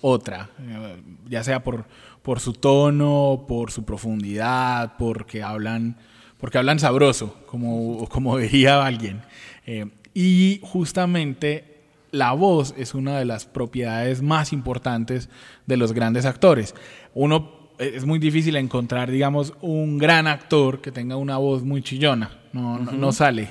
[0.00, 0.96] otra, eh,
[1.28, 1.86] ya sea por,
[2.22, 5.96] por su tono, por su profundidad, porque hablan,
[6.38, 9.22] porque hablan sabroso, como, como diría alguien.
[9.66, 11.78] Eh, y justamente
[12.10, 15.28] la voz es una de las propiedades más importantes
[15.66, 16.74] de los grandes actores.
[17.14, 21.82] Uno eh, es muy difícil encontrar, digamos, un gran actor que tenga una voz muy
[21.82, 22.30] chillona.
[22.52, 23.50] No, no, no, sale.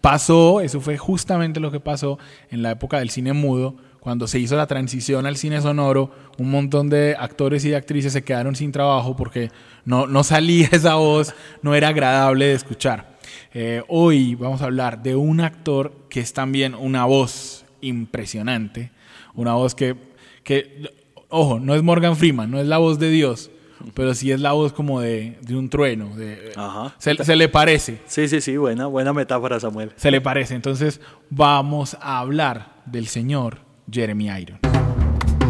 [0.00, 2.18] Pasó, eso fue justamente lo que pasó
[2.50, 6.50] en la época del cine mudo, cuando se hizo la transición al cine sonoro, un
[6.50, 9.50] montón de actores y de actrices se quedaron sin trabajo porque
[9.84, 13.18] no, no salía esa voz, no era agradable de escuchar.
[13.52, 18.90] Eh, hoy vamos a hablar de un actor que es también una voz impresionante,
[19.34, 19.96] una voz que,
[20.44, 20.90] que
[21.28, 23.50] ojo, no es Morgan Freeman, no es la voz de Dios,
[23.94, 26.14] pero sí es la voz como de, de un trueno.
[26.16, 26.52] De,
[26.98, 28.00] se, se, le parece.
[28.06, 29.92] Sí, sí, sí, buena, buena metáfora, Samuel.
[29.96, 30.54] Se le parece.
[30.54, 34.60] Entonces vamos a hablar del señor Jeremy Irons.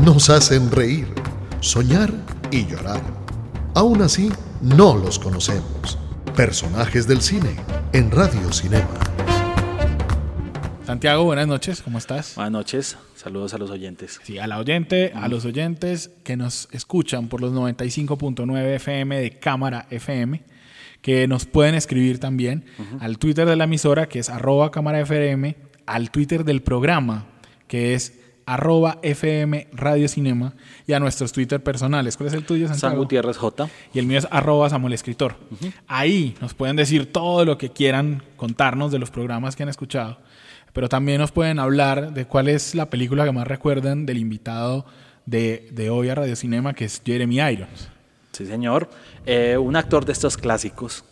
[0.05, 1.07] Nos hacen reír,
[1.61, 2.11] soñar
[2.51, 3.03] y llorar.
[3.75, 5.99] Aún así, no los conocemos.
[6.35, 7.57] Personajes del cine
[7.93, 8.89] en Radio Cinema.
[10.87, 12.35] Santiago, buenas noches, ¿cómo estás?
[12.35, 14.21] Buenas noches, saludos a los oyentes.
[14.25, 19.39] Sí, a la oyente, a los oyentes que nos escuchan por los 95.9 FM de
[19.39, 20.43] Cámara FM,
[21.01, 22.65] que nos pueden escribir también
[23.01, 27.27] al Twitter de la emisora, que es arroba cámara FM, al Twitter del programa,
[27.69, 28.20] que es
[28.51, 32.17] arroba FM Radio Cinema y a nuestros Twitter personales.
[32.17, 32.95] ¿Cuál es el tuyo, Santiago?
[32.95, 33.69] San Gutiérrez J.
[33.95, 35.37] Y el mío es arroba Samuel Escritor.
[35.87, 40.19] Ahí nos pueden decir todo lo que quieran contarnos de los programas que han escuchado,
[40.73, 44.85] pero también nos pueden hablar de cuál es la película que más recuerdan del invitado
[45.27, 47.89] de, de hoy a Radio Cinema, que es Jeremy Irons.
[48.33, 48.91] Sí, señor.
[49.27, 51.05] Eh, un actor de estos clásicos,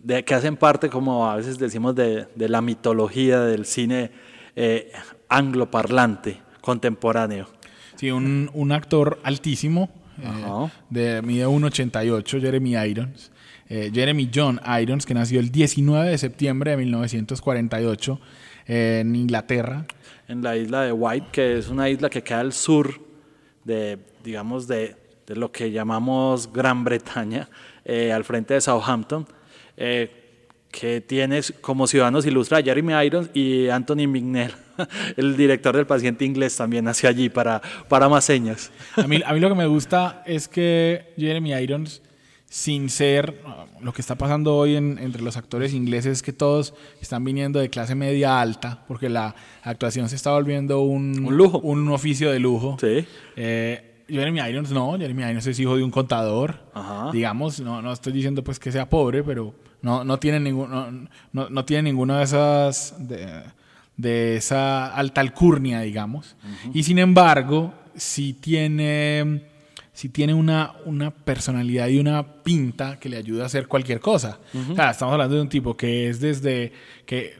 [0.00, 4.12] de, que hacen parte, como a veces decimos, de, de la mitología del cine
[4.54, 4.92] eh,
[5.28, 7.48] angloparlante contemporáneo.
[7.96, 9.90] Sí, un, un actor altísimo,
[10.22, 13.30] eh, de mide 1,88, Jeremy Irons.
[13.68, 18.20] Eh, Jeremy John Irons, que nació el 19 de septiembre de 1948
[18.66, 19.86] eh, en Inglaterra.
[20.28, 23.00] En la isla de White, que es una isla que queda al sur
[23.64, 24.96] de, digamos, de,
[25.26, 27.48] de lo que llamamos Gran Bretaña,
[27.84, 29.26] eh, al frente de Southampton.
[29.76, 30.18] Eh,
[30.70, 34.52] que tiene como ciudadanos ilustra a Jeremy Irons y Anthony Mignell,
[35.16, 38.70] el director del paciente inglés, también hacia allí para, para más señas.
[38.96, 42.02] A mí, a mí lo que me gusta es que Jeremy Irons,
[42.46, 43.40] sin ser
[43.80, 47.58] lo que está pasando hoy en, entre los actores ingleses, es que todos están viniendo
[47.58, 52.30] de clase media alta, porque la actuación se está volviendo un, un lujo, un oficio
[52.30, 52.76] de lujo.
[52.80, 53.06] Sí.
[53.36, 57.10] Eh, Jeremy Irons no, Jeremy Irons es hijo de un contador, Ajá.
[57.12, 61.08] digamos, no, no estoy diciendo pues que sea pobre, pero no, no tiene ningún, no,
[61.32, 63.42] no, no tiene ninguna de esas de,
[64.02, 66.36] de, esa alta alcurnia, digamos.
[66.42, 66.70] Uh -huh.
[66.74, 69.42] Y sin embargo, sí tiene,
[69.92, 74.38] sí tiene una, una personalidad y una pinta que le ayuda a hacer cualquier cosa.
[74.52, 74.72] Uh -huh.
[74.72, 76.72] o sea, estamos hablando de un tipo que es desde
[77.06, 77.36] que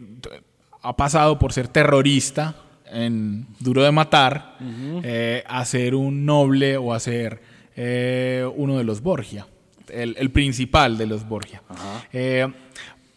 [0.83, 2.55] ha pasado por ser terrorista
[2.91, 5.00] en Duro de Matar uh -huh.
[5.05, 7.41] eh, a ser un noble o a ser
[7.75, 9.47] eh, uno de los Borgia
[9.93, 11.62] el, el, principal de los Borgia.
[12.12, 12.47] Eh,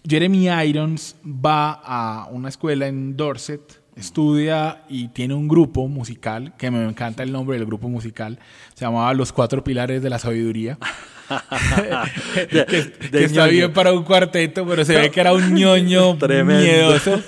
[0.08, 6.70] Jeremy Irons va a una escuela en Dorset, estudia y tiene un grupo musical, que
[6.70, 8.40] me encanta el nombre del grupo musical,
[8.74, 10.78] se llamaba Los Cuatro Pilares de la Sabiduría.
[12.50, 12.66] que,
[13.12, 16.16] que está bien para un cuarteto, pero se ve que era un ñoño
[16.46, 17.22] miedoso,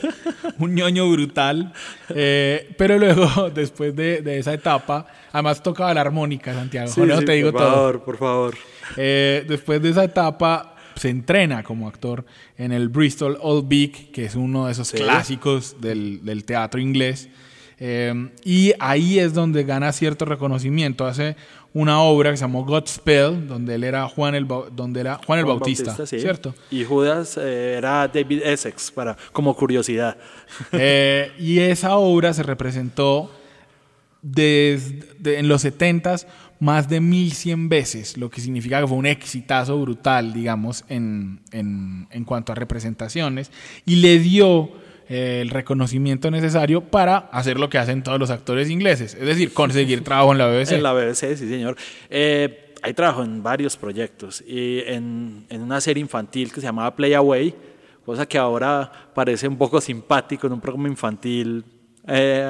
[0.60, 1.74] un ñoño brutal.
[2.10, 6.90] Eh, pero luego, después de, de, esa etapa, además tocaba la armónica, Santiago.
[6.90, 7.72] Sí, no sí, te digo por todo.
[7.72, 8.56] favor, por favor.
[8.98, 12.26] Eh, después de esa etapa, se entrena como actor
[12.58, 14.98] en el Bristol Old Vic, que es uno de esos sí.
[14.98, 17.30] clásicos del, del, teatro inglés.
[17.80, 21.06] Eh, y ahí es donde gana cierto reconocimiento.
[21.06, 21.36] Hace
[21.74, 25.46] una obra que se llamó Godspell, donde él era Juan el, donde era Juan el
[25.46, 26.20] Juan Bautista, Bautista sí.
[26.20, 26.56] ¿cierto?
[26.72, 30.18] Y Judas eh, era David Essex, para, como curiosidad.
[30.72, 33.32] Eh, y esa obra se representó
[34.22, 36.26] desde de, en los 70s
[36.60, 42.08] más de 1100 veces, lo que significa que fue un exitazo brutal, digamos, en, en,
[42.12, 43.52] en cuanto a representaciones,
[43.86, 44.72] y le dio
[45.10, 49.54] eh, el reconocimiento necesario para hacer lo que hacen todos los actores ingleses, es decir,
[49.54, 50.74] conseguir trabajo en la BBC.
[50.74, 51.78] En la BBC, sí, señor.
[52.10, 56.96] Eh, ahí trabajó en varios proyectos y en, en, una serie infantil que se llamaba
[56.96, 57.56] Play Away,
[58.06, 61.64] cosa que ahora parece un poco simpático en un programa infantil
[62.08, 62.50] eh,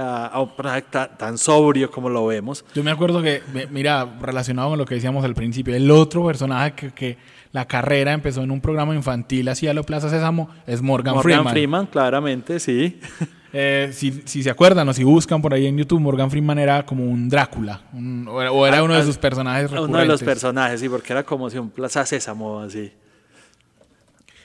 [0.92, 2.64] tan, tan sobrio como lo vemos.
[2.74, 6.74] Yo me acuerdo que, mira, relacionado con lo que decíamos al principio, el otro personaje
[6.74, 7.18] que, que
[7.52, 11.24] la carrera empezó en un programa infantil así a lo Plaza Sésamo es Morgan, Morgan
[11.24, 11.54] Freeman.
[11.54, 13.00] Freeman, claramente, sí.
[13.54, 16.86] Eh, si, si, se acuerdan o si buscan por ahí en YouTube, Morgan Freeman era
[16.86, 19.90] como un Drácula, un, o era uno de sus personajes recurrentes.
[19.90, 22.92] Uno de los personajes, sí, porque era como si un Plaza Sésamo, así.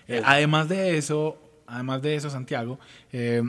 [0.06, 1.36] Eh, además de eso,
[1.66, 2.78] además de eso, Santiago,
[3.12, 3.42] eh,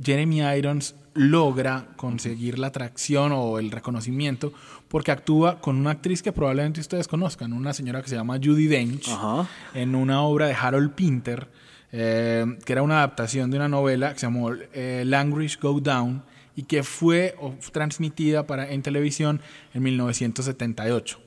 [0.00, 4.52] Jeremy Irons logra conseguir la atracción o el reconocimiento
[4.88, 8.66] porque actúa con una actriz que probablemente ustedes conozcan, una señora que se llama Judy
[8.66, 9.48] Dench, Ajá.
[9.74, 11.48] en una obra de Harold Pinter,
[11.92, 16.22] eh, que era una adaptación de una novela que se llamó eh, Language Go Down
[16.56, 17.36] y que fue
[17.72, 19.40] transmitida para, en televisión
[19.74, 21.20] en 1978.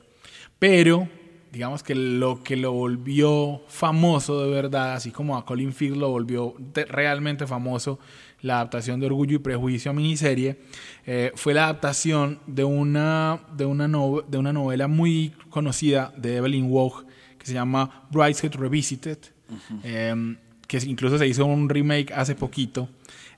[0.60, 1.08] Pero
[1.52, 6.10] digamos que lo que lo volvió famoso de verdad, así como a Colin Firth lo
[6.10, 6.56] volvió
[6.88, 8.00] realmente famoso,
[8.42, 10.60] la adaptación de Orgullo y Prejuicio a miniserie,
[11.06, 16.68] eh, fue la adaptación de una, de, una de una novela muy conocida de Evelyn
[16.70, 17.06] Waugh
[17.38, 19.18] que se llama Brideshead Revisited,
[19.50, 19.80] uh -huh.
[19.84, 22.88] eh, que incluso se hizo un remake hace poquito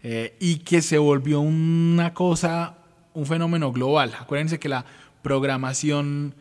[0.03, 2.75] eh, y que se volvió una cosa,
[3.13, 4.13] un fenómeno global.
[4.19, 4.85] Acuérdense que la
[5.21, 6.35] programación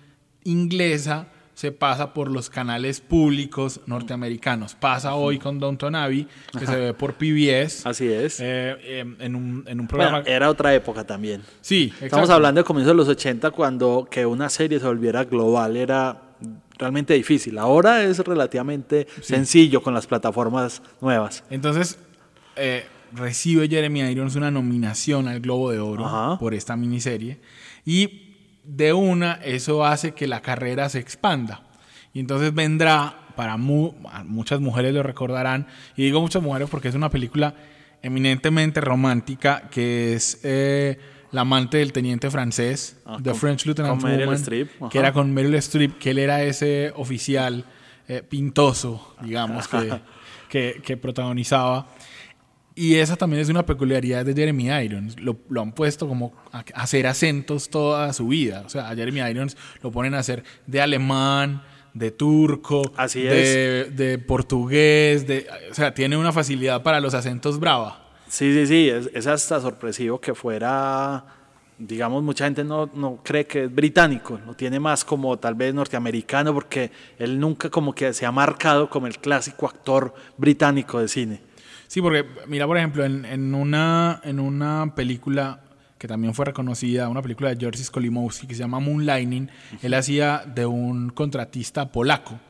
[0.45, 1.29] inglesa
[1.63, 4.75] se pasa por los canales públicos norteamericanos.
[4.75, 6.27] Pasa hoy con Downton Abbey,
[6.59, 7.87] que se ve por PBS.
[7.87, 8.41] Así es.
[8.41, 10.23] Eh, eh, en, un, en, un, programa.
[10.23, 11.41] Bueno, era otra época también.
[11.61, 12.07] Sí, exacto.
[12.07, 16.21] Estamos hablando de comienzos de los 80, cuando que una serie se volviera global era
[16.79, 17.57] realmente difícil.
[17.59, 19.23] Ahora es relativamente sí.
[19.23, 21.45] sencillo con las plataformas nuevas.
[21.49, 21.97] Entonces,
[22.57, 26.41] eh, recibe Jeremy Irons una nominación al Globo de Oro Ajá.
[26.41, 27.39] por esta miniserie.
[27.85, 28.22] Y
[28.65, 31.63] de una, eso hace que la carrera se expanda.
[32.13, 33.93] Y entonces vendrá, para mu
[34.25, 35.67] muchas mujeres lo recordarán,
[35.97, 37.55] y digo muchas mujeres porque es una película
[38.03, 40.99] eminentemente romántica, que es eh,
[41.31, 44.03] La amante del teniente francés, ah, The con, French Lieutenant
[44.35, 47.65] Streep, que era con Meryl Streep, que él era ese oficial
[48.09, 50.01] eh, pintoso, digamos, que,
[50.51, 51.89] que, que protagonizaba.
[52.75, 55.21] Y esa también es una peculiaridad de Jeremy Irons.
[55.21, 58.63] Lo, lo, han puesto como a hacer acentos toda su vida.
[58.65, 61.63] O sea, a Jeremy Irons lo ponen a hacer de alemán,
[61.95, 65.27] de turco, Así de, de, portugués.
[65.27, 67.99] De, o sea, tiene una facilidad para los acentos brava.
[68.29, 68.89] Sí, sí, sí.
[68.89, 71.25] Es, es hasta sorpresivo que fuera.
[71.79, 75.75] Digamos, mucha gente no, no cree que es británico, lo tiene más como tal vez
[75.75, 81.09] norteamericano, porque él nunca como que se ha marcado como el clásico actor británico de
[81.09, 81.52] cine.
[81.93, 85.61] Sí, porque mira, por ejemplo, en, en, una, en una película
[85.99, 89.51] que también fue reconocida, una película de George Skolimowski que se llama Moonlighting,
[89.83, 92.41] él hacía de un contratista polaco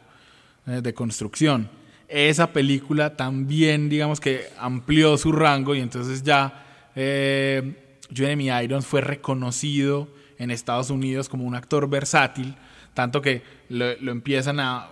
[0.69, 1.69] eh, de construcción.
[2.07, 6.65] Esa película también, digamos que amplió su rango y entonces ya
[6.95, 10.07] eh, Jeremy Irons fue reconocido
[10.39, 12.55] en Estados Unidos como un actor versátil,
[12.95, 14.87] tanto que lo, lo empiezan a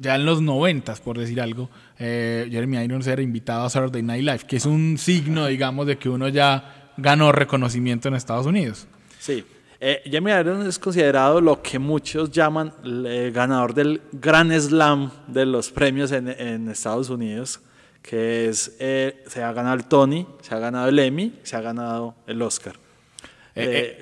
[0.00, 1.68] ya en los noventas, por decir algo,
[1.98, 5.98] eh, Jeremy Irons era invitado a Saturday Night Live, que es un signo, digamos, de
[5.98, 8.86] que uno ya ganó reconocimiento en Estados Unidos.
[9.18, 9.44] Sí.
[9.78, 15.44] Eh, Jeremy Irons es considerado lo que muchos llaman el ganador del Gran Slam de
[15.44, 17.60] los premios en, en Estados Unidos,
[18.00, 21.60] que es, eh, se ha ganado el Tony, se ha ganado el Emmy, se ha
[21.60, 22.74] ganado el Oscar.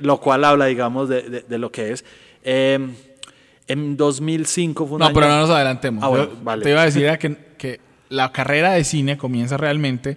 [0.00, 2.04] lo cual habla, digamos, de, de, de lo que es.
[3.68, 5.14] En 2005 fue un No, año...
[5.14, 6.02] pero no nos adelantemos.
[6.02, 6.62] Ah, bueno, vale.
[6.64, 10.16] Te iba a decir que, que, la carrera de cine comienza realmente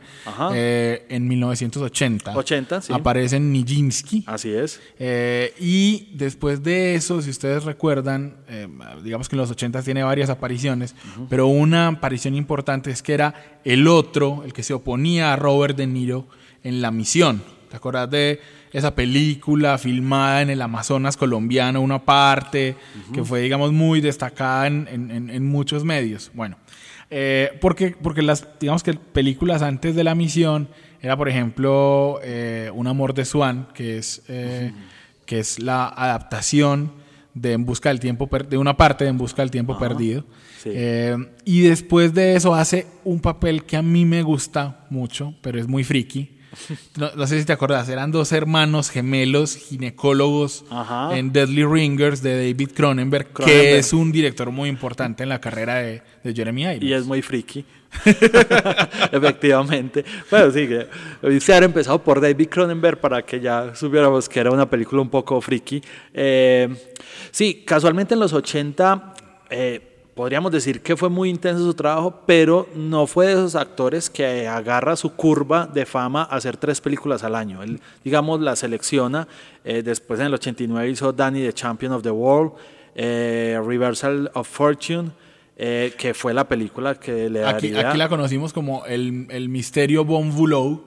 [0.54, 2.36] eh, en 1980.
[2.36, 2.94] 80, sí.
[2.94, 4.24] Aparece en Nijinsky.
[4.28, 4.80] Así es.
[4.98, 8.68] Eh, y después de eso, si ustedes recuerdan, eh,
[9.04, 11.28] digamos que en los 80 tiene varias apariciones, uh -huh.
[11.30, 15.76] pero una aparición importante es que era el otro, el que se oponía a Robert
[15.76, 16.28] De Niro
[16.64, 17.44] en La Misión.
[17.70, 18.40] ¿Te acuerdas de
[18.74, 23.16] esa película filmada en el Amazonas colombiano, una parte uh -huh.
[23.16, 26.32] que fue, digamos, muy destacada en, en, en muchos medios?
[26.34, 26.58] Bueno,
[27.10, 30.70] eh, porque, porque las, digamos que películas antes de la misión
[31.02, 35.26] era, por ejemplo, eh, Un amor de Swan, que es, eh, uh -huh.
[35.26, 36.94] que es la adaptación
[37.34, 39.78] de En Busca del Tiempo, de una parte de En Busca del Tiempo.
[39.78, 40.26] Perdido.
[40.62, 40.70] Sí.
[40.74, 45.60] Eh, y después de eso hace un papel que a mí me gusta mucho, pero
[45.60, 46.38] es muy friki,
[46.98, 51.18] No, sé si te acordás, eran dos hermanos gemelos ginecólogos Ajá.
[51.18, 55.76] en Deadly Ringers de David Cronenberg, que es un director muy importante en la carrera
[55.76, 56.84] de, de Jeremy Irons.
[56.84, 57.66] Y es muy friki.
[59.12, 60.06] Efectivamente.
[60.30, 64.52] Bueno, sí, que se haber empezado por David Cronenberg para que ya supiéramos que era
[64.52, 65.82] una película un poco friki.
[66.14, 66.70] Eh,
[67.32, 69.14] sí, casualmente en los 80
[69.50, 74.10] eh, podríamos decir que fue muy intenso su trabajo, pero no fue de esos actores
[74.10, 77.64] que agarra su curva de fama a hacer tres películas al año.
[77.64, 79.28] Él, digamos, la selecciona.
[79.64, 82.52] eh, después en el 89 hizo Danny the Champion of the World,
[82.96, 85.12] eh, Reversal of Fortune.
[85.64, 89.48] eh, que fue la película que le Aquí, daría, aquí la conocimos como el, el
[89.50, 90.84] misterio Bon Voulou.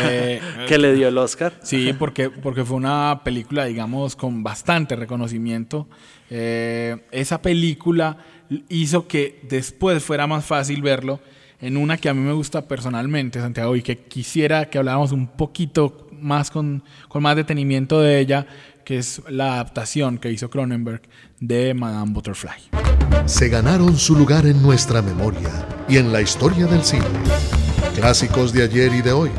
[0.00, 1.52] Eh, que le dio el Oscar.
[1.62, 5.86] Sí, porque, porque fue una película, digamos, con bastante reconocimiento.
[6.28, 8.16] Eh, esa película
[8.68, 11.20] hizo que después fuera más fácil verlo
[11.60, 15.28] en una que a mí me gusta personalmente, Santiago, y que quisiera que habláramos un
[15.28, 18.46] poquito más con, con más detenimiento de ella,
[18.84, 21.02] que es la adaptación que hizo Cronenberg
[21.40, 22.70] de Madame Butterfly.
[23.26, 27.04] Se ganaron su lugar en nuestra memoria y en la historia del cine.
[27.94, 29.30] Clásicos de ayer y de hoy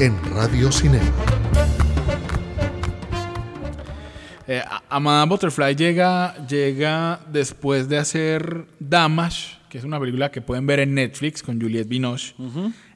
[0.00, 1.35] en Radio Cinema.
[4.48, 10.30] Eh, a- a Madame Butterfly llega, llega después de hacer Damage, que es una película
[10.30, 12.34] que pueden ver en Netflix con Juliette Binoche.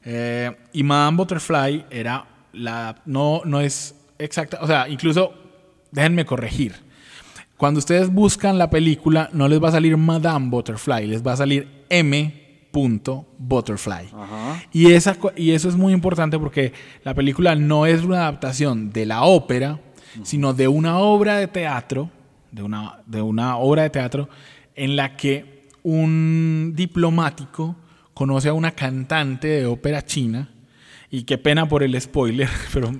[0.05, 2.95] Eh, y Madame Butterfly era la.
[3.05, 4.59] No, no es exacta.
[4.61, 5.33] O sea, incluso,
[5.91, 6.73] déjenme corregir.
[7.57, 11.37] Cuando ustedes buscan la película, no les va a salir Madame Butterfly, les va a
[11.37, 12.39] salir M.
[13.37, 14.07] Butterfly.
[14.71, 16.71] Y, esa, y eso es muy importante porque
[17.03, 19.79] la película no es una adaptación de la ópera,
[20.23, 22.09] sino de una obra de teatro,
[22.51, 24.29] de una, de una obra de teatro
[24.75, 27.75] en la que un diplomático
[28.13, 30.49] conoce a una cantante de ópera china.
[31.09, 32.91] Y qué pena por el spoiler, pero,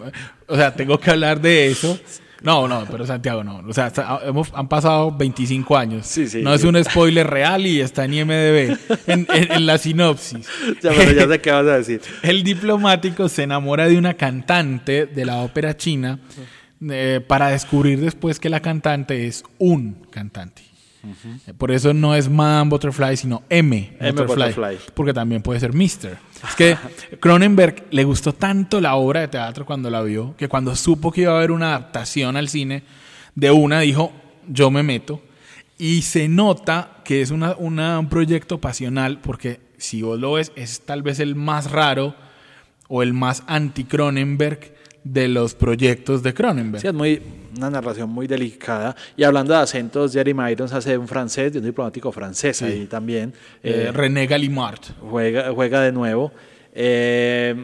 [0.47, 1.97] o sea, tengo que hablar de eso.
[2.41, 3.57] No, no, pero Santiago no.
[3.67, 6.07] O sea, está- hemos, han pasado 25 años.
[6.07, 8.77] Sí, sí, no es un spoiler real y está en IMDB,
[9.07, 10.47] en, en- en la sinopsis.
[10.81, 12.01] Ya, pero ya sé qué vas a decir.
[12.23, 16.19] El diplomático se enamora de una cantante de la ópera china
[16.89, 20.63] eh, para descubrir después que la cantante es un cantante.
[21.47, 23.95] Eh, Por eso no es Madame Butterfly, sino M.
[23.99, 24.11] M.
[24.11, 24.77] Butterfly, Butterfly.
[24.93, 26.17] Porque también puede ser Mr.
[26.47, 26.77] Es que
[27.19, 31.21] Cronenberg le gustó tanto la obra de teatro cuando la vio, que cuando supo que
[31.21, 32.83] iba a haber una adaptación al cine,
[33.33, 34.11] de una dijo,
[34.47, 35.21] yo me meto.
[35.79, 40.51] Y se nota que es una, una- un proyecto pasional, porque si vos lo ves,
[40.55, 42.13] es tal vez el más raro
[42.87, 46.81] o el más anti-Cronenberg de los proyectos de Cronenberg.
[46.81, 47.21] Sí, es muy,
[47.57, 48.95] una narración muy delicada.
[49.17, 53.33] Y hablando de acentos, Jeremy Irons hace un francés, de un diplomático francés ahí también.
[53.63, 54.79] Eh, Eh, René Gallimard.
[55.09, 56.31] juega, juega de nuevo.
[56.73, 57.55] Eh,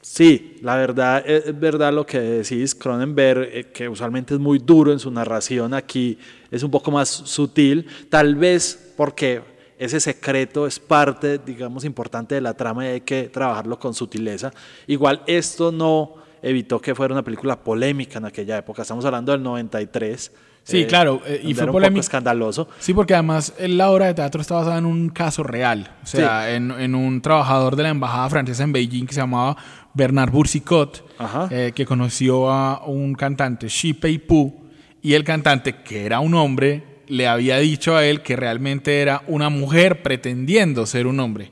[0.00, 2.74] sí, la verdad es es verdad lo que decís.
[2.74, 6.18] Cronenberg, eh, que usualmente es muy duro en su narración, aquí
[6.50, 9.42] es un poco más sutil, tal vez porque
[9.84, 14.52] ese secreto es parte, digamos, importante de la trama y hay que trabajarlo con sutileza.
[14.86, 18.82] Igual esto no evitó que fuera una película polémica en aquella época.
[18.82, 20.32] Estamos hablando del 93.
[20.62, 21.96] Sí, claro, eh, y fue un polémico.
[21.96, 22.68] poco escandaloso.
[22.78, 25.94] Sí, porque además eh, la obra de teatro está basada en un caso real.
[26.02, 29.56] O sea, en, en un trabajador de la embajada francesa en Beijing que se llamaba
[29.92, 31.04] Bernard Boursicot,
[31.50, 34.64] eh, que conoció a un cantante, Shi Pei Pu,
[35.02, 39.22] y el cantante, que era un hombre, le había dicho a él que realmente era
[39.26, 41.50] una mujer pretendiendo ser un hombre.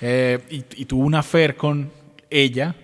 [0.00, 1.90] Eh, y, y tuvo una affair con
[2.28, 2.74] ella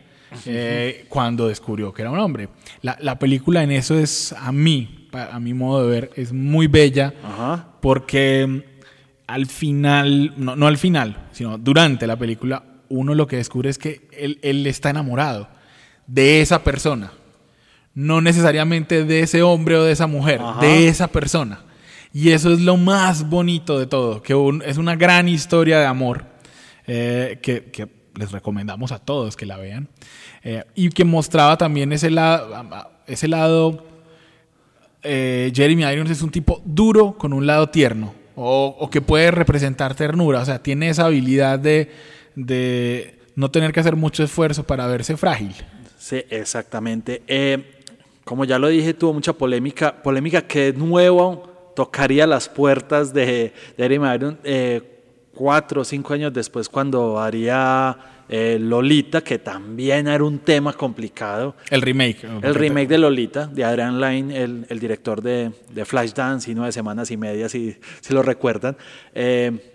[0.46, 2.48] eh, cuando descubrió que era un hombre.
[2.80, 6.66] La, la película en eso es, a mí, a mi modo de ver, es muy
[6.66, 7.68] bella Ajá.
[7.80, 8.60] porque mm,
[9.26, 13.78] al final, no, no al final, sino durante la película, uno lo que descubre es
[13.78, 15.48] que él, él está enamorado
[16.06, 17.12] de esa persona.
[17.94, 20.60] No necesariamente de ese hombre o de esa mujer, Ajá.
[20.60, 21.60] de esa persona.
[22.12, 24.34] Y eso es lo más bonito de todo, que
[24.66, 26.26] es una gran historia de amor
[26.86, 29.88] eh, que, que les recomendamos a todos que la vean.
[30.44, 33.86] eh, y que mostraba también ese lado, ese lado
[35.02, 39.30] eh, Jeremy Irons es un tipo duro con un lado tierno o, o que puede
[39.30, 41.90] representar ternura, o sea, tiene esa habilidad de,
[42.34, 45.54] de no tener que hacer mucho esfuerzo para verse frágil.
[45.98, 47.22] Sí, exactamente.
[48.24, 53.52] Como ya lo dije, tuvo mucha polémica, polémica que de nuevo tocaría las puertas de,
[53.76, 54.82] de Irons eh,
[55.34, 61.54] cuatro o cinco años después cuando haría eh, Lolita, que también era un tema complicado.
[61.70, 62.24] El remake.
[62.42, 66.72] El remake de Lolita, de Adrian Lyne, el, el director de, de Flashdance y Nueve
[66.72, 68.76] Semanas y Media, si, si lo recuerdan.
[69.14, 69.71] Eh,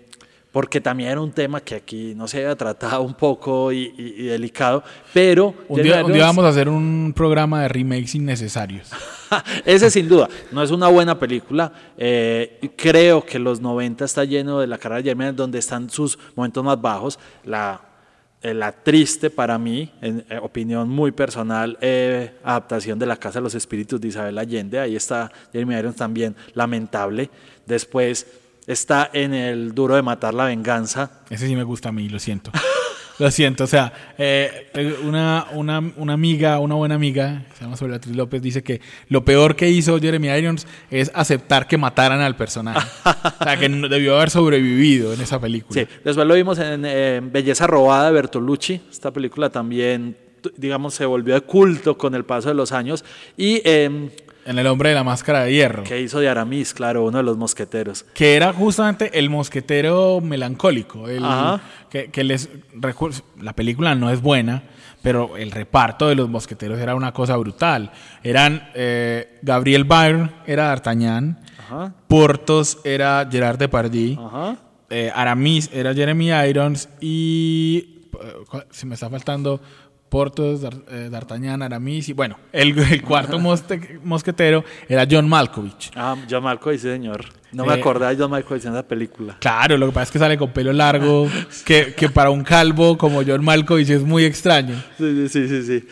[0.52, 4.14] porque también era un tema que aquí no se había tratado un poco y, y-
[4.18, 5.54] y delicado, pero...
[5.68, 8.90] Un día, un día vamos a hacer un programa de remakes innecesarios.
[9.66, 11.70] Ese sin duda, no es una buena película.
[11.98, 16.18] eh, creo que los 90 está lleno de la carrera de Jeremy donde están sus
[16.34, 17.18] momentos más bajos.
[17.44, 17.82] La,
[18.40, 21.76] eh, la triste para mí, en eh, opinión muy personal,
[22.42, 24.78] adaptación de La Casa de los Espíritus de Isabel Allende.
[24.78, 27.28] Ahí está Jeremy Irons también, lamentable.
[27.66, 28.26] Después
[28.68, 31.10] está en el Duro de Matar la Venganza.
[31.30, 32.52] Ese sí me gusta a mí, lo siento.
[33.18, 34.68] Lo siento, o sea, eh,
[35.02, 39.56] una, una, una amiga, una buena amiga, se llama Beatriz López, dice que lo peor
[39.56, 42.86] que hizo Jeremy Irons es aceptar que mataran al personaje.
[43.40, 45.80] O sea, que debió haber sobrevivido en esa película.
[45.80, 48.82] Sí, después lo vimos en eh, Belleza Robada de Bertolucci.
[48.88, 50.16] Esta película también,
[50.56, 53.04] digamos, se volvió de culto con el paso de los años.
[53.36, 54.10] Y eh,
[54.48, 55.84] En El hombre de la máscara de hierro.
[55.84, 58.04] que hizo de Aramis, claro, uno de los mosqueteros.
[58.14, 61.06] Que era justamente el mosquetero melancólico.
[61.08, 61.60] El, Ajá.
[61.90, 62.48] que, que les
[63.40, 64.62] La película no es buena,
[65.02, 67.92] pero el reparto de los mosqueteros era una cosa brutal.
[68.22, 71.38] Eran eh, Gabriel Byrne, era D'Artagnan.
[72.08, 74.18] Portos era Gerard Depardieu.
[74.18, 74.56] ajá.
[74.90, 76.88] eh, Aramis era Jeremy Irons.
[77.00, 78.06] Y.
[78.22, 79.60] eh, ¿cuál- Se me está faltando.
[80.08, 80.60] Portos,
[80.90, 82.08] eh, D'Artagnan, Aramis.
[82.08, 85.90] Y bueno, el, el cuarto mosquetero era John Malkovich.
[85.94, 87.24] Ah, John Malkovich, sí, señor.
[87.52, 89.36] No me Eh, acordaba de John Malkovich en esa película.
[89.40, 91.28] Claro, lo que pasa es que sale con pelo largo,
[91.64, 94.74] que, que para un calvo como John Malkovich es muy extraño.
[94.98, 95.88] Sí, sí, sí, sí.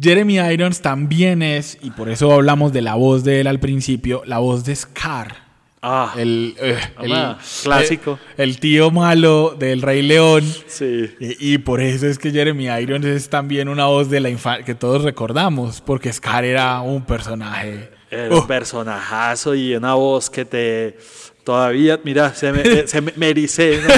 [0.00, 4.22] Jeremy Irons también es, y por eso hablamos de la voz de él al principio,
[4.26, 5.41] la voz de Scar.
[5.84, 8.18] Ah, El, eh, el- clásico.
[8.36, 10.44] El, el tío malo del Rey León.
[10.68, 11.10] sí.
[11.18, 14.64] Y, y por eso es que Jeremy Irons es también una voz de la infancia
[14.64, 17.90] que todos recordamos, porque Scar era un personaje.
[18.10, 20.96] Era un personajazo y una voz que te...
[21.44, 23.92] Todavía, mira, se me, eh, se me, me ericé, ¿no?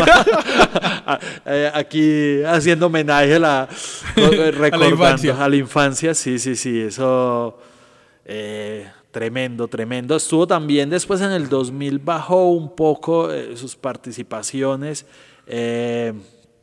[1.06, 3.68] A- eh, Aquí haciendo homenaje a la,
[4.16, 5.44] eh, recordando, infancia.
[5.44, 7.58] a la infancia, sí, sí, sí, eso
[8.24, 10.16] eh, tremendo, tremendo.
[10.16, 15.06] Estuvo también después en el 2000, bajó un poco eh, sus participaciones.
[15.46, 16.12] Eh,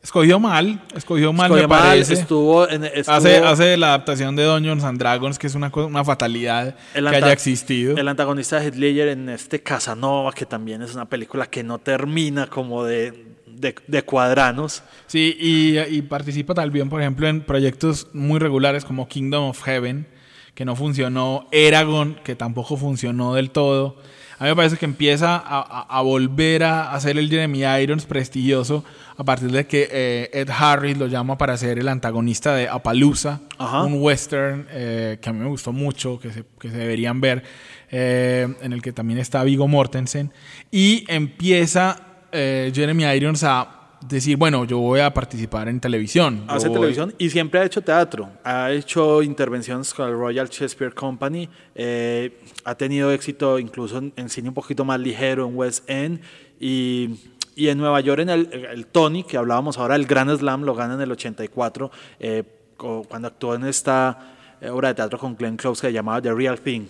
[0.02, 2.14] escogió mal, escogió mal, escogió me mal, parece.
[2.14, 6.04] estuvo en- estuvo- Hace, hace la adaptación de Dungeons and Dragons, que es una, una
[6.04, 7.96] fatalidad El que haya existido.
[7.96, 12.48] El antagonista de Ledger en este Casanova, que también es una película que no termina
[12.48, 14.82] como de, de, de cuadranos.
[15.06, 20.06] Sí, y, y participa también, por ejemplo, en proyectos muy regulares como Kingdom of Heaven,
[20.54, 23.96] que no funcionó, Eragon, que tampoco funcionó del todo.
[24.38, 28.06] A mí me parece que empieza a, a- a volver a hacer el Jeremy Irons
[28.06, 28.84] prestigioso
[29.16, 33.40] a partir de que eh, Ed Harris lo llama para ser el antagonista de Appaloosa,
[33.58, 33.84] Ajá.
[33.84, 37.44] un western eh, que a mí me gustó mucho, que se, que se deberían ver,
[37.90, 40.32] eh, en el que también está Vigo Mortensen.
[40.72, 42.00] Y empieza
[42.32, 46.44] Jeremy Irons a decir, bueno, yo voy a participar en televisión.
[46.48, 48.30] Hace voy- televisión y siempre ha hecho teatro.
[48.44, 51.48] Ha hecho intervenciones con el Royal Shakespeare Company.
[51.74, 56.20] eh, ha tenido éxito incluso en, en cine un poquito más ligero, en West End.
[56.60, 57.10] Y,
[57.56, 60.74] y en Nueva York, en el, el Tony, que hablábamos ahora, el Grand Slam lo
[60.74, 62.44] gana en el 84, eh,
[62.76, 66.32] cuando actuó en esta eh, obra de teatro con Glenn Close que se llamaba The
[66.34, 66.86] Real Thing.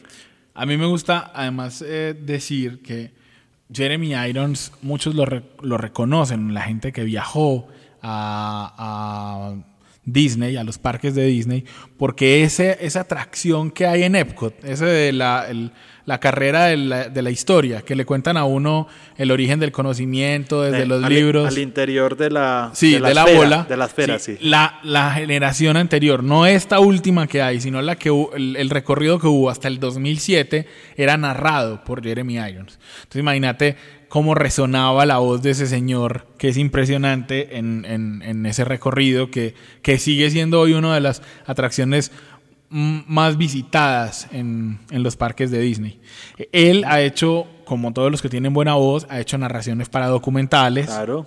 [0.55, 3.11] A mí me gusta además eh, decir que
[3.73, 7.69] Jeremy Irons, muchos lo, re- lo reconocen, la gente que viajó
[8.03, 9.55] a,
[10.05, 11.65] Disney, a los parques de Disney,
[11.97, 15.47] porque ese, esa atracción que hay en Epcot, ese de la,
[16.05, 19.71] la carrera de la, de la historia, que le cuentan a uno el origen del
[19.71, 21.47] conocimiento desde Eh, los al- libros.
[21.49, 23.67] Al interior de la, Sí, de la, esfera, bola.
[23.69, 24.37] De la esfera, sí.
[24.41, 29.19] La, la generación anterior, no esta última que hay, sino la que el, el recorrido
[29.21, 32.79] que hubo hasta el 2007 era narrado por Jeremy Irons.
[33.03, 33.77] Entonces imagínate
[34.09, 39.31] cómo resonaba la voz de ese señor, que es impresionante en, en- en ese recorrido,
[39.31, 42.13] que, que sigue siendo hoy una de las atracciones
[42.73, 46.01] más visitadas en, en los parques de Disney.
[46.53, 50.87] Él ha hecho, como todos los que tienen buena voz, ha hecho narraciones para documentales.
[50.87, 51.27] Claro.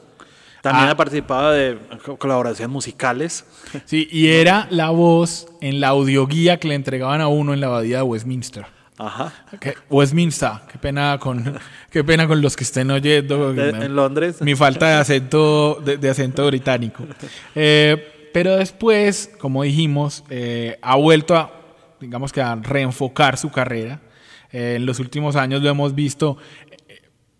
[0.61, 0.91] También Ah.
[0.91, 3.45] ha participado de co- colaboraciones musicales.
[3.85, 7.67] Sí, y era la voz en la audioguía que le entregaban a uno en la
[7.67, 8.65] abadía de Westminster.
[8.97, 9.31] Ajá.
[9.89, 11.57] Westminster, qué pena con
[11.91, 13.53] qué pena con los que estén oyendo.
[13.53, 14.41] De- Me- en Londres.
[14.41, 17.03] Mi falta de acento de, de acento británico.
[17.55, 21.53] Eh, pero después, como dijimos, eh, ha vuelto a,
[22.01, 24.01] digamos que a reenfocar su carrera.
[24.51, 26.37] Eh, en los últimos años lo hemos visto
[26.89, 26.99] eh,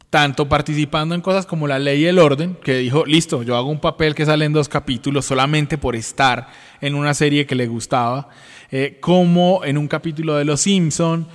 [0.10, 3.70] tanto participando en cosas como La Ley y el Orden, que dijo, listo, yo hago
[3.70, 6.48] un papel que sale en dos capítulos solamente por estar
[6.80, 8.30] en una serie que le gustaba,
[9.02, 11.28] como en un capítulo de Los Simpson,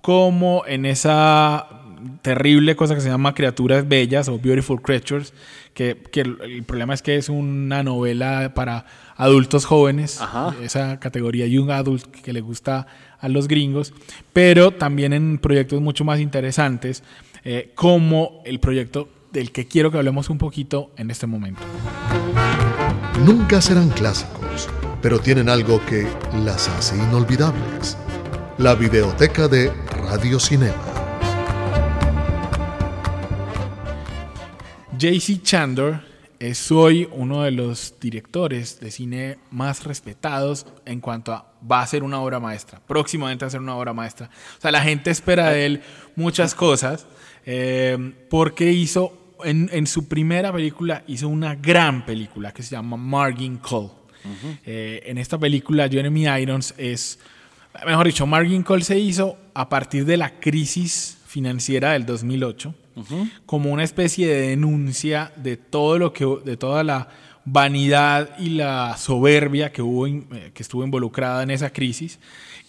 [0.00, 1.75] como en esa
[2.22, 5.32] terrible cosa que se llama Criaturas Bellas o Beautiful Creatures,
[5.74, 10.54] que, que el, el problema es que es una novela para adultos jóvenes, Ajá.
[10.62, 12.86] esa categoría Young Adult que le gusta
[13.18, 13.92] a los gringos,
[14.32, 17.02] pero también en proyectos mucho más interesantes,
[17.44, 21.60] eh, como el proyecto del que quiero que hablemos un poquito en este momento.
[23.24, 24.68] Nunca serán clásicos,
[25.00, 26.06] pero tienen algo que
[26.44, 27.96] las hace inolvidables.
[28.58, 29.70] La videoteca de
[30.08, 30.85] Radio Cinema.
[34.98, 36.00] JC Chandor
[36.38, 41.86] es hoy uno de los directores de cine más respetados en cuanto a va a
[41.86, 44.30] ser una obra maestra, próximamente va a ser una obra maestra.
[44.56, 45.82] O sea, la gente espera de él
[46.14, 47.06] muchas cosas
[47.44, 52.96] eh, porque hizo, en, en, su primera película, hizo una gran película que se llama
[52.96, 53.84] Margin Call.
[53.84, 54.58] Uh -huh.
[54.64, 57.18] eh, en esta película, Jeremy Irons es,
[57.84, 63.02] mejor dicho, Margin Call se hizo a partir de la crisis financiera del 2008 uh
[63.02, 63.30] -huh.
[63.46, 67.08] como una especie de denuncia de todo lo que de toda la
[67.44, 72.18] vanidad y la soberbia que hubo eh, que estuvo involucrada en esa crisis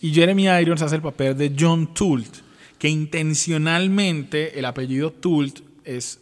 [0.01, 2.37] y Jeremy Irons hace el papel de John Tult
[2.77, 6.19] que intencionalmente el apellido Tult es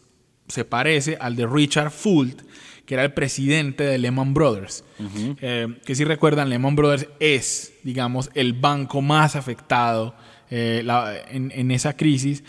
[0.48, 2.42] se parece al de Richard Fult
[2.86, 4.84] que era el presidente de Lehman Brothers.
[5.00, 5.38] Uh -huh.
[5.42, 10.16] eh, que si recuerdan, Lehman Brothers es, digamos, el banco más afectado
[10.52, 12.44] eh, la, en, en, esa crisis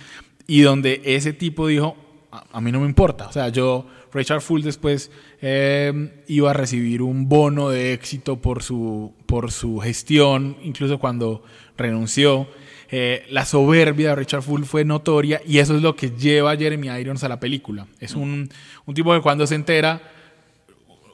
[0.46, 1.96] y donde ese tipo dijo,
[2.30, 7.02] a, mí no me importa, o sea, yo, Richard Full después eh, iba a recibir
[7.02, 11.42] un bono de éxito por su, por su gestión, incluso cuando
[11.76, 12.48] renunció.
[12.88, 16.56] Eh, la soberbia de Richard Full fue notoria y eso es lo que lleva a
[16.56, 17.86] Jeremy Irons a la película.
[18.00, 18.48] Es un,
[18.86, 20.00] un tipo que cuando se entera,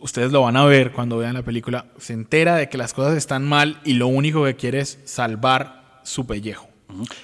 [0.01, 3.17] ustedes lo van a ver cuando vean la película, se entera de que las cosas
[3.17, 6.72] están mal y lo único que quiere es salvar su pellejo.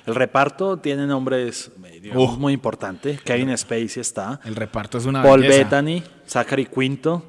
[0.06, 2.40] El reparto tiene nombres digamos, uh.
[2.40, 3.20] muy importantes.
[3.22, 4.40] Kevin Spacey está.
[4.44, 5.58] El reparto es una Paul belleza.
[5.58, 7.24] Bettany, Zachary Quinto.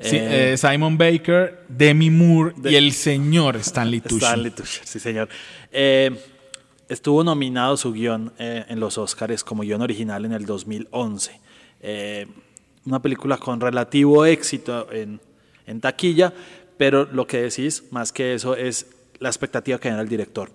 [0.00, 4.24] Sí, eh, eh, Simon Baker, Demi Moore de, y el señor Stanley Tucci.
[4.24, 5.28] Stanley Tucci, sí señor.
[5.70, 6.10] Eh,
[6.88, 11.40] estuvo nominado su guion en los Oscars como guion original en el 2011.
[12.84, 15.20] una película con relativo éxito en,
[15.66, 16.32] en taquilla,
[16.76, 18.86] pero lo que decís, más que eso, es
[19.20, 20.50] la expectativa que genera el director.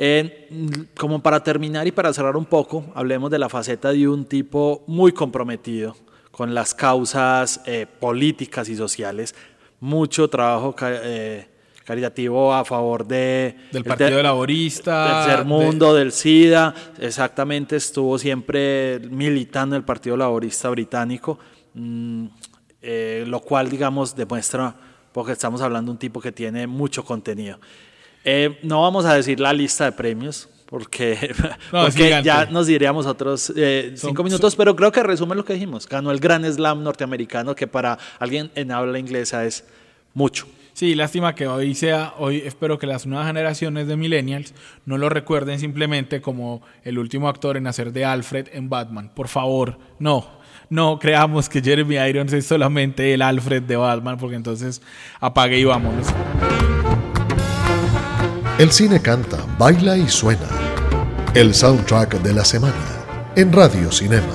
[0.00, 4.26] Eh, como para terminar y para cerrar un poco, hablemos de la faceta de un
[4.26, 5.96] tipo muy comprometido
[6.30, 9.34] con las causas eh, políticas y sociales,
[9.80, 11.48] mucho trabajo eh,
[11.84, 15.98] caritativo a favor de, del Partido Laborista, del Mundo, de...
[15.98, 21.40] del SIDA, exactamente estuvo siempre militando en el Partido Laborista británico,
[21.74, 22.26] mmm,
[23.26, 24.76] lo cual digamos demuestra,
[25.10, 27.58] porque estamos hablando de un tipo que tiene mucho contenido.
[28.30, 31.34] Eh, no vamos a decir la lista de premios, porque,
[31.72, 35.46] no, porque ya nos diríamos otros eh, cinco son, minutos, pero creo que resume lo
[35.46, 35.88] que dijimos.
[35.88, 39.64] Ganó el Gran Slam norteamericano, que para alguien en habla inglesa es
[40.12, 40.46] mucho.
[40.74, 44.52] Sí, lástima que hoy sea, hoy espero que las nuevas generaciones de millennials
[44.84, 49.10] no lo recuerden simplemente como el último actor en hacer de Alfred en Batman.
[49.14, 50.28] Por favor, no,
[50.68, 54.82] no creamos que Jeremy Irons es solamente el Alfred de Batman, porque entonces
[55.18, 56.08] apague y vámonos.
[58.58, 60.48] El cine canta, baila y suena.
[61.32, 62.74] El soundtrack de la semana
[63.36, 64.26] en Radio Cinema.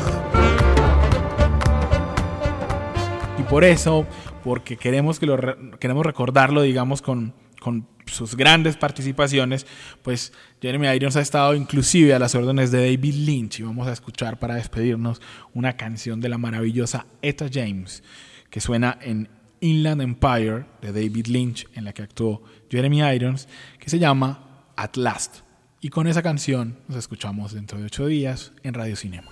[3.38, 4.08] Y por eso,
[4.42, 9.68] porque queremos, que lo re queremos recordarlo, digamos, con, con sus grandes participaciones,
[10.04, 10.32] pues
[10.62, 14.40] Jeremy Irons ha estado inclusive a las órdenes de David Lynch y vamos a escuchar
[14.40, 15.22] para despedirnos
[15.54, 18.04] una canción de la maravillosa Etta James
[18.50, 19.28] que suena en
[19.64, 23.48] Inland Empire de David Lynch, en la que actuó Jeremy Irons,
[23.80, 25.38] que se llama At Last.
[25.80, 29.30] Y con esa canción nos escuchamos dentro de ocho días en Radio Cinema.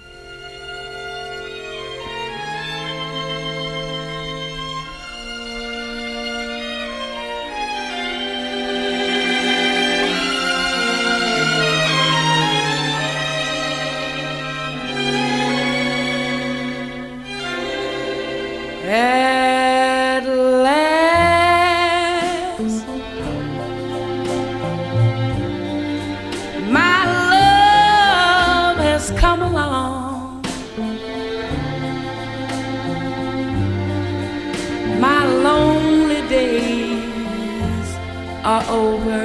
[38.43, 39.21] Are over.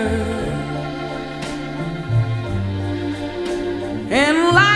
[4.11, 4.76] And life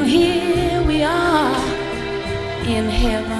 [0.00, 1.54] And here we are
[2.66, 3.39] in heaven.